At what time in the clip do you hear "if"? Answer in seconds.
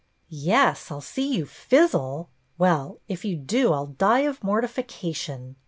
3.07-3.23